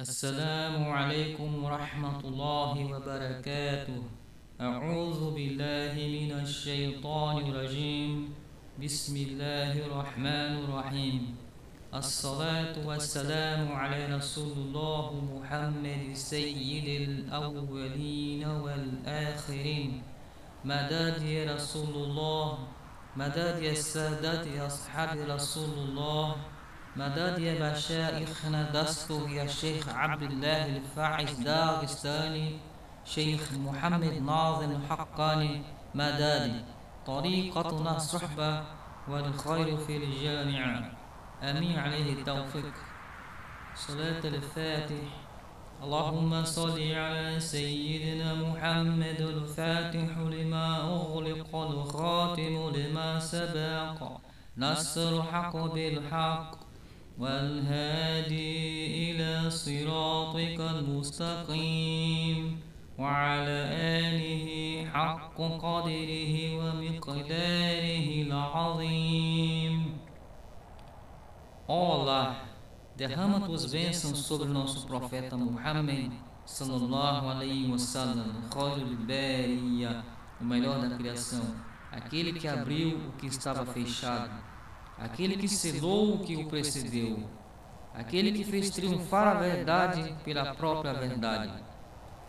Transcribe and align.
السلام 0.00 0.90
عليكم 0.90 1.64
ورحمة 1.64 2.20
الله 2.20 2.74
وبركاته. 2.84 4.02
أعوذ 4.60 5.34
بالله 5.34 5.94
من 5.94 6.30
الشيطان 6.42 7.36
الرجيم. 7.46 8.34
بسم 8.82 9.16
الله 9.16 9.86
الرحمن 9.86 10.52
الرحيم. 10.66 11.36
الصلاة 11.94 12.74
والسلام 12.82 13.72
على 13.72 14.18
رسول 14.18 14.52
الله 14.66 15.06
محمد 15.30 16.02
سيد 16.14 16.88
الأولين 17.06 18.42
والآخرين. 18.42 20.02
مداد 20.64 21.22
يا 21.22 21.54
رسول 21.54 21.94
الله. 21.94 22.58
مداد 23.16 23.62
يا 23.62 23.70
السادات 23.70 24.46
يا 24.58 24.66
أصحاب 24.66 25.22
رسول 25.22 25.70
الله. 25.86 26.34
مداد 26.96 27.38
يا 27.38 27.72
مشايخنا 27.72 28.70
دستور 28.70 29.28
يا 29.28 29.46
شيخ 29.46 29.88
عبد 29.88 30.22
الله 30.22 30.66
الفاعز 30.76 31.32
داغستاني 31.40 32.58
شيخ 33.04 33.52
محمد 33.52 34.22
ناظم 34.22 34.70
الحقاني 34.70 35.62
مدادي 35.94 36.64
طريقتنا 37.06 37.98
صحبة 37.98 38.64
والخير 39.08 39.76
في 39.76 39.96
الجامعة 39.96 40.90
أمين. 41.42 41.78
عليه 41.78 42.12
التوفيق. 42.12 42.74
صلاة 43.74 44.24
الفاتح. 44.24 45.04
اللهم 45.82 46.44
صل 46.44 46.92
على 46.92 47.40
سيدنا 47.40 48.34
محمد 48.34 49.20
الفاتح 49.20 50.18
لما 50.18 50.80
أغلق 50.80 51.56
الخاتم 51.56 52.72
لما 52.76 53.18
سبق. 53.18 54.20
نصر 54.58 55.20
الحق 55.20 55.56
بالحق. 55.56 56.63
والهادي 57.19 59.11
إلى 59.11 59.49
صراطك 59.49 60.59
المستقيم 60.59 62.59
وعلى 62.97 63.57
آله 63.99 64.47
حق 64.93 65.37
قدره 65.37 66.35
ومقداره 66.59 68.07
العظيم 68.27 69.99
Olá, 71.71 72.45
derrama 72.97 73.41
tuas 73.41 73.71
bênçãos 73.71 74.17
sobre 74.25 74.47
o 74.47 74.51
nosso 74.51 74.87
profeta 74.87 75.37
Muhammad 75.37 76.11
sallallahu 76.43 77.29
alaihi 77.29 77.71
wasallam, 77.71 78.41
Khairul 78.49 78.97
Bariya, 79.05 80.03
o 80.41 80.45
melhor 80.45 80.79
da 80.81 80.97
criação, 80.97 81.45
aquele 81.91 82.33
que 82.33 82.47
abriu 82.47 82.97
o 82.97 83.11
que 83.19 83.27
estava 83.27 83.63
fechado, 83.67 84.31
aquele 84.97 85.37
que 85.37 85.47
selou 85.47 86.15
o 86.15 86.19
que 86.19 86.35
o 86.35 86.47
precedeu, 86.47 87.29
aquele 87.93 88.31
que 88.31 88.43
fez 88.43 88.69
triunfar 88.69 89.27
a 89.27 89.33
verdade 89.39 90.15
pela 90.23 90.53
própria 90.53 90.93
verdade, 90.93 91.63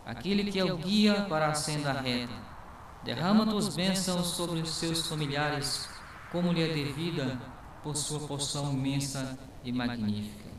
aquele 0.05 0.51
que 0.51 0.59
é 0.59 0.63
o 0.63 0.77
guia 0.77 1.25
para 1.29 1.47
a 1.47 1.53
senda 1.53 1.93
reta. 1.93 2.51
Derrama 3.03 3.47
tuas 3.47 3.75
bênçãos 3.75 4.27
sobre 4.27 4.59
os 4.59 4.75
seus 4.75 5.07
familiares, 5.07 5.89
como 6.31 6.53
lhe 6.53 6.61
é 6.61 6.67
devida 6.67 7.39
por 7.83 7.95
sua 7.95 8.19
porção 8.27 8.71
imensa 8.71 9.37
e 9.63 9.71
magnífica. 9.71 10.51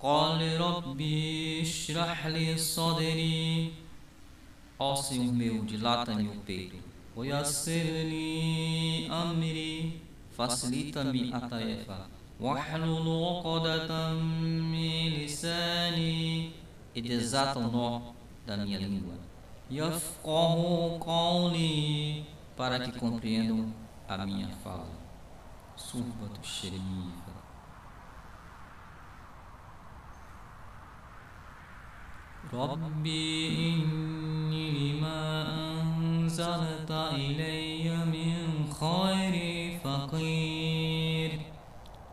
قال 0.00 0.60
ربي 0.60 1.62
اشرح 1.62 2.26
لي 2.26 2.56
صدري 2.56 3.72
Ó 4.78 4.94
Senhor 4.94 5.32
meu, 5.32 5.64
dilata-me 5.64 6.28
o 6.28 6.40
peito. 6.42 6.76
ويسر 7.15 7.83
لي 8.09 9.07
أمري 9.11 9.91
facilita-me 10.37 11.29
a 11.33 11.39
tarefa. 11.49 12.09
واحلل 12.39 13.07
عقدة 13.07 14.13
من 14.13 15.09
لساني 15.09 16.49
e 16.95 17.01
nó 17.71 18.13
da 18.47 18.57
minha 18.57 18.79
língua. 18.79 19.17
يفقه 19.71 20.99
قولي 21.01 22.23
para 22.57 22.79
que 22.79 22.91
compreendam 22.99 23.73
a 24.09 24.25
minha 24.25 24.49
fala. 24.63 24.89
Surbato 25.77 26.43
Sherifa. 26.43 27.33
ربي 32.53 33.47
إني 33.49 34.92
لما 34.92 34.92
أنزلت 36.32 36.90
إلي 37.12 37.84
من 38.14 38.36
خير 38.80 39.34
فقير 39.84 41.30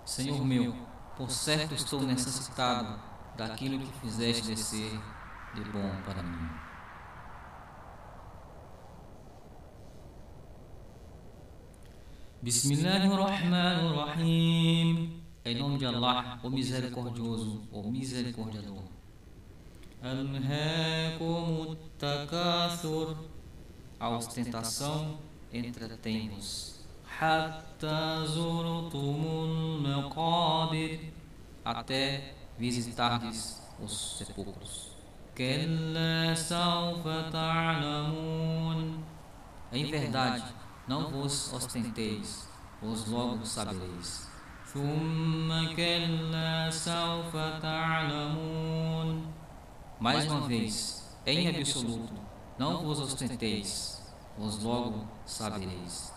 Senhor 0.06 0.44
meu, 0.46 0.76
por 1.18 1.32
certo 1.32 1.74
estou 1.74 2.02
necessitado 2.02 3.00
daquilo 3.36 3.80
que 3.80 3.92
fizeste 4.02 4.48
descer 4.48 4.92
de 5.56 5.62
bom 5.74 5.92
para 6.06 6.22
mim. 6.22 6.48
Bismillahirrahmanirrahim. 12.44 15.24
Em 15.44 15.56
nome 15.58 15.80
de 15.80 15.88
Allah, 15.88 16.40
o 16.44 16.50
misericordioso, 16.50 17.64
o 17.72 17.82
misericordiador. 17.92 18.84
Alhaakum 20.04 21.76
takathur. 21.98 23.29
a 24.01 24.09
ostentação 24.09 25.19
entretém-vos. 25.53 26.81
Até 31.63 32.35
visitardes 32.59 33.61
os 33.79 34.17
sepulcros. 34.17 34.97
Em 39.73 39.85
verdade, 39.91 40.45
não 40.89 41.11
vos 41.11 41.53
ostenteis, 41.53 42.49
vos 42.81 43.07
logo 43.07 43.45
sabereis. 43.45 44.31
Mais 50.01 50.25
uma 50.27 50.49
vez, 50.49 51.19
em 51.27 51.49
absoluto, 51.49 52.20
não 52.61 52.83
vos 52.83 53.01
ostenteis, 53.01 54.03
vos 54.37 54.63
logo 54.63 55.09
sabereis. 55.25 56.13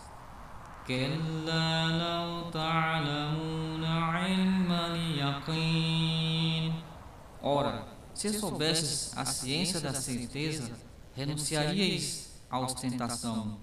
Ora, 7.40 7.88
se 8.12 8.38
soubesses 8.38 9.16
a 9.16 9.24
ciência 9.24 9.80
da 9.80 9.94
certeza, 9.94 10.70
renunciaríeis 11.14 12.38
à 12.50 12.58
ostentação 12.58 13.58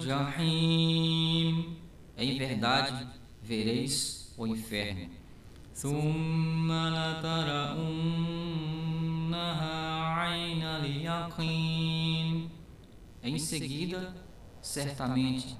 Jahim. 0.00 1.78
Em 2.16 2.36
verdade, 2.36 3.06
vereis 3.40 4.34
o 4.36 4.44
inferno. 4.44 5.08
Aina 5.72 7.20
liyaqin. 7.22 9.13
Em 13.22 13.38
seguida, 13.38 14.14
certamente, 14.60 15.56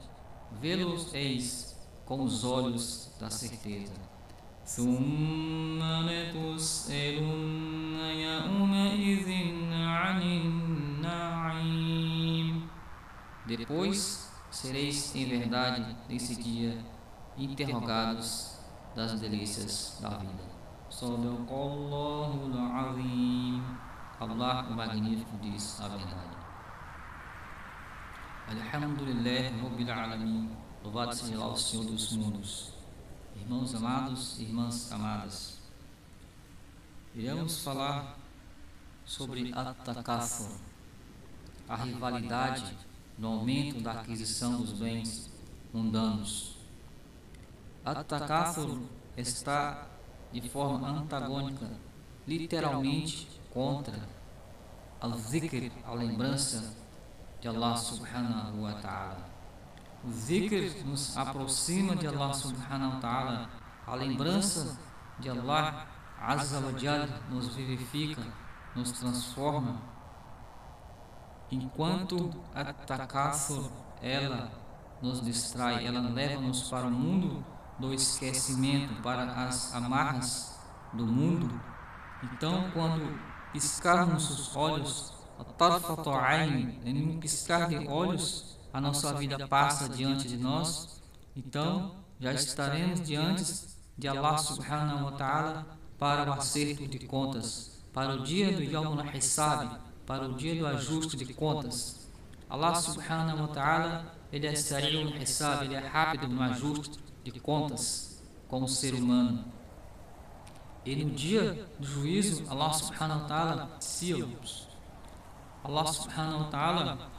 vê-los 0.60 1.12
eis 1.14 1.74
com 2.04 2.22
os 2.22 2.44
olhos 2.44 3.10
da 3.18 3.30
certeza. 3.30 3.92
Depois 13.46 14.30
sereis 14.50 15.14
em 15.14 15.26
verdade 15.26 15.96
nesse 16.08 16.36
dia 16.36 16.78
interrogados 17.36 18.58
das 18.94 19.20
delícias 19.20 19.98
da 20.00 20.10
vida. 20.18 20.64
Allah 24.20 24.66
o 24.70 24.74
Magnífico 24.74 25.36
diz 25.42 25.80
a 25.80 25.88
verdade. 25.88 26.36
Alhamdulillah 28.48 29.50
Rabbil 29.60 29.91
Alamin. 29.91 30.50
Louvado 30.84 31.14
seja 31.16 31.44
o 31.44 31.56
Senhor 31.56 31.86
dos 31.86 32.12
mundos. 32.12 32.72
Irmãos 33.34 33.74
amados, 33.74 34.38
irmãs 34.38 34.92
amadas. 34.92 35.58
Iremos 37.14 37.64
falar 37.64 38.16
sobre 39.04 39.52
At-Takathur, 39.52 40.58
a 41.68 41.76
rivalidade 41.76 42.76
no 43.18 43.28
aumento 43.28 43.80
da 43.80 43.92
aquisição 43.92 44.58
dos 44.58 44.72
bens 44.72 45.28
mundanos. 45.72 46.56
At-Takathur 47.84 48.80
está 49.16 49.93
de 50.41 50.48
forma 50.48 50.89
antagônica, 50.89 51.71
literalmente 52.27 53.28
contra 53.53 54.09
al-Zikr, 55.01 55.71
a 55.86 55.95
lembrança 55.95 56.75
de 57.41 57.47
Allah 57.47 57.77
subhanahu 57.77 58.63
wa 58.63 58.72
ta'ala. 58.72 59.28
O 60.04 60.10
Zikr 60.10 60.84
nos 60.84 61.16
aproxima 61.16 61.95
de 61.95 62.09
Allah 62.09 62.34
subhanahu 62.34 62.95
wa 62.95 63.01
ta'ala 63.01 63.51
A 63.86 63.95
lembrança 63.95 64.78
de 65.19 65.31
Allah 65.31 65.86
Azza 66.21 66.59
wa 66.59 66.77
Jal 66.78 67.07
nos 67.30 67.54
vivifica, 67.54 68.22
nos 68.75 68.92
transforma. 68.92 69.80
Enquanto 71.51 72.30
a 72.54 72.72
takathur, 72.72 73.71
ela 74.01 74.51
nos 75.01 75.22
distrai, 75.22 75.87
ela 75.87 76.01
leva-nos 76.01 76.69
para 76.69 76.87
o 76.87 76.91
mundo 76.91 77.45
do 77.78 77.92
esquecimento, 77.92 79.03
para 79.03 79.24
as 79.47 79.74
amarras 79.74 80.59
do 80.92 81.06
mundo. 81.06 81.60
Então, 82.22 82.71
quando 82.72 83.18
piscarmos 83.53 84.30
os 84.30 84.56
olhos, 84.56 85.12
em 86.84 87.09
um 87.09 87.18
piscar 87.18 87.68
de 87.68 87.86
olhos, 87.88 88.59
a 88.72 88.80
nossa 88.80 89.12
vida 89.15 89.47
passa 89.48 89.88
diante 89.88 90.28
de 90.28 90.36
nós. 90.36 91.03
Então, 91.36 91.97
já 92.18 92.32
estaremos 92.32 93.03
diante 93.03 93.66
de 93.97 94.09
Allah 94.09 94.38
subhanahu 94.38 95.04
wa 95.06 95.12
ta'ala 95.12 95.66
para 95.98 96.30
o 96.30 96.32
acerto 96.32 96.86
de 96.86 96.98
contas, 97.00 97.84
para 97.92 98.15
o 98.15 98.22
dia 98.22 98.53
do 98.53 98.62
Yawm 98.62 98.98
al-Hisab, 99.00 99.78
para 100.06 100.27
o 100.27 100.34
dia 100.34 100.54
do 100.56 100.66
ajuste 100.66 101.16
de 101.16 101.34
contas. 101.34 102.09
Allah 102.48 102.74
subhanahu 102.74 103.42
wa 103.42 103.48
ta'ala, 103.48 104.15
ele 104.32 104.47
é 104.47 104.54
sari'ul 104.54 105.16
hisab, 105.16 105.65
ele 105.65 105.74
é 105.74 105.86
rápido 105.86 106.28
no 106.28 106.42
ajuste 106.42 107.03
de 107.30 107.41
contas 107.41 108.22
como 108.48 108.68
ser 108.68 108.94
humano. 108.94 109.44
E 110.84 110.97
no 110.97 111.10
dia 111.10 111.68
do 111.78 111.86
juízo, 111.86 112.44
Allah 112.50 112.72
subhanahu 112.72 113.22
wa 113.22 113.26
ta'ala 113.26 113.76
selos. 113.80 114.68
Allah 115.65 115.86
subhanahu 115.86 116.44
wa 116.44 116.50
ta'ala 116.50 117.15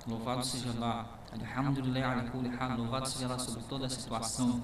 Louvado 0.07 0.45
seja 0.45 0.71
Allah. 0.71 1.07
Alhamdulillah, 1.33 2.25
louvado 2.77 3.09
seja 3.09 3.27
Allah 3.27 3.39
sobre 3.39 3.63
toda 3.65 3.87
a 3.87 3.91
situação. 3.91 4.63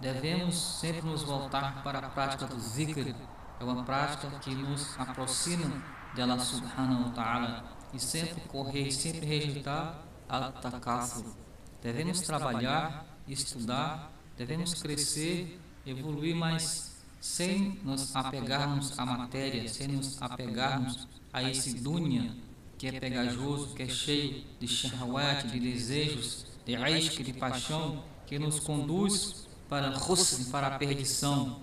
Devemos 0.00 0.56
sempre 0.80 1.02
nos 1.02 1.22
voltar 1.22 1.82
para 1.82 1.98
a 1.98 2.10
prática 2.10 2.46
do 2.46 2.58
zikr. 2.58 3.14
É 3.58 3.64
uma 3.64 3.84
prática 3.84 4.30
que 4.40 4.54
nos 4.54 4.98
aproxima 4.98 5.82
de 6.14 6.22
Allah 6.22 6.38
subhanahu 6.38 7.04
wa 7.04 7.10
ta'ala. 7.10 7.64
E 7.92 7.98
sempre 7.98 8.40
correr, 8.48 8.90
sempre 8.90 9.24
rejeitar 9.24 10.02
al-takathur. 10.28 11.34
Devemos 11.82 12.20
trabalhar, 12.20 13.06
estudar, 13.28 14.12
devemos 14.36 14.74
crescer, 14.74 15.60
evoluir, 15.86 16.34
mas 16.34 16.96
sem 17.20 17.78
nos 17.82 18.14
apegarmos 18.14 18.98
à 18.98 19.06
matéria, 19.06 19.68
sem 19.68 19.88
nos 19.88 20.20
apegarmos 20.20 21.08
a 21.32 21.42
esse 21.42 21.74
dunya 21.74 22.34
que 22.78 22.88
é 22.88 23.00
pegajoso, 23.00 23.74
que 23.74 23.82
é 23.82 23.88
cheio 23.88 24.44
de 24.60 24.68
shahwat, 24.68 25.46
de 25.48 25.58
desejos, 25.58 26.46
de 26.64 26.74
ishq, 26.74 27.22
de 27.22 27.32
paixão, 27.32 28.04
que 28.26 28.38
nos 28.38 28.60
conduz 28.60 29.46
para 29.68 29.96
husn, 29.96 30.50
para 30.50 30.68
a 30.68 30.78
perdição. 30.78 31.60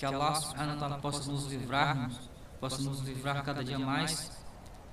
Que 0.00 0.06
Allah 0.06 0.34
subhanahu 0.34 0.74
wa 0.76 0.80
ta'ala 0.80 0.98
possa 0.98 1.30
nos 1.30 1.44
livrar, 1.52 2.10
possa 2.58 2.80
nos 2.80 3.00
livrar 3.00 3.44
cada 3.44 3.62
dia 3.62 3.78
mais 3.78 4.32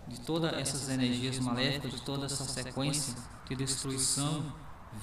de 0.06 0.20
todas 0.20 0.52
essas 0.52 0.90
energias 0.90 1.40
maléficas, 1.40 1.92
de 1.92 2.02
toda 2.02 2.26
essa 2.26 2.44
sequência 2.44 3.16
de 3.48 3.56
destruição 3.56 4.44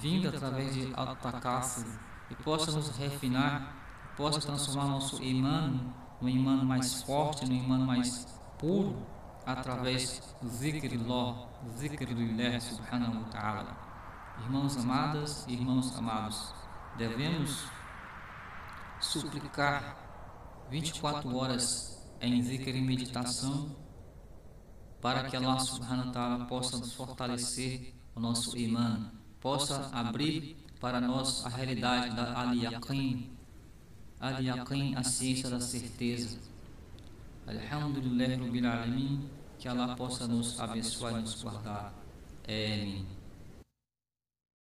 vinda 0.02 0.28
através 0.28 0.74
de 0.74 0.92
al-takathur 0.94 1.86
e 2.30 2.34
possa 2.34 2.70
nos 2.72 2.94
refinar, 2.98 3.76
possa 4.14 4.40
transformar 4.40 4.88
nosso 4.88 5.22
imã 5.22 5.72
no 6.20 6.28
imã 6.28 6.62
mais 6.62 7.02
forte, 7.02 7.46
no 7.46 7.54
imã 7.54 7.78
mais 7.78 8.26
puro 8.58 9.06
através 9.46 10.20
do 10.42 10.50
zikrillah, 10.50 11.48
zikrillah 11.78 12.60
subhanahu 12.60 13.22
wa 13.22 13.28
ta'ala. 13.30 13.76
Irmãos 14.42 14.76
amadas 14.76 15.46
e 15.48 15.54
irmãos 15.54 15.96
amados, 15.96 16.52
devemos 16.98 17.64
suplicar 19.00 20.66
24 20.70 21.36
horas 21.36 21.98
em 22.20 22.42
zikr 22.42 22.70
e 22.70 22.80
meditação 22.80 23.76
para 25.00 25.28
que 25.28 25.36
Allah 25.36 25.58
subhanahu 25.60 26.06
wa 26.06 26.12
ta'ala 26.12 26.44
possa 26.46 26.78
nos 26.78 26.94
fortalecer 26.94 27.94
o 28.14 28.20
nosso 28.20 28.56
imã, 28.56 29.12
possa 29.40 29.90
abrir 29.92 30.56
para 30.80 31.00
nós 31.00 31.44
a 31.44 31.48
realidade 31.50 32.16
da 32.16 32.40
al-yaqin, 32.40 33.30
al-yaqin, 34.20 34.94
a 34.96 35.02
ciência 35.02 35.50
da 35.50 35.60
certeza. 35.60 36.38
Alhamdulillah 37.46 38.36
Rabbil 38.38 38.66
Alamin 38.66 39.28
que 39.58 39.68
Allah 39.68 39.94
possa 39.96 40.26
nos 40.26 40.60
abençoar 40.60 41.18
e 41.18 41.20
nos 41.22 41.42
guardar. 41.42 41.92
Amém. 42.46 43.06